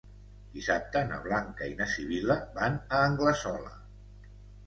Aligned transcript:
Dissabte 0.53 1.01
na 1.09 1.19
Blanca 1.25 1.67
i 1.73 1.75
na 1.81 1.85
Sibil·la 1.91 2.39
van 2.55 2.79
a 2.95 3.01
Anglesola. 3.11 3.77